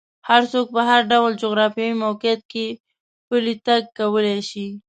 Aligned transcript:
هر 0.29 0.41
څوک 0.51 0.67
په 0.75 0.81
هر 0.89 1.01
ډول 1.11 1.31
جغرافیایي 1.43 1.95
موقعیت 2.03 2.41
کې 2.51 2.67
پلی 3.27 3.55
تګ 3.65 3.81
کولی 3.97 4.39
شي. 4.49 4.67